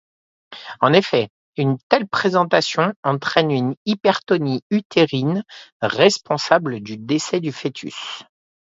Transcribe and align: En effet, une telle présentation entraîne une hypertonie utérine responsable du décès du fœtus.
En 0.79 0.93
effet, 0.93 1.29
une 1.57 1.77
telle 1.87 2.07
présentation 2.07 2.91
entraîne 3.03 3.51
une 3.51 3.75
hypertonie 3.85 4.63
utérine 4.71 5.43
responsable 5.79 6.79
du 6.79 6.97
décès 6.97 7.39
du 7.39 7.51
fœtus. 7.51 8.23